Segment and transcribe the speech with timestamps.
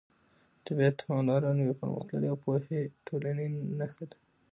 [0.65, 3.45] طبیعت ته پاملرنه د یوې پرمختللې او پوهې ټولنې
[3.79, 4.17] نښه ده.